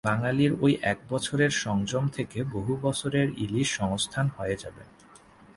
বাঙালির 0.07 0.51
ওই 0.61 0.73
এক 0.83 0.99
বছরের 1.09 1.51
সংযম 1.63 2.03
থেকে 2.07 2.39
বহু 2.51 2.73
বছরের 2.81 3.27
ইলিশ 3.37 3.67
সংস্থান 3.75 4.25
হয়ে 4.37 4.55
যাবে। 4.57 4.83